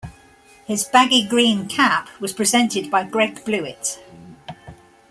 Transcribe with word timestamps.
His 0.65 0.83
baggy 0.83 1.27
green 1.27 1.67
cap 1.67 2.09
was 2.19 2.33
presented 2.33 2.89
by 2.89 3.03
Greg 3.03 3.45
Blewett. 3.45 3.99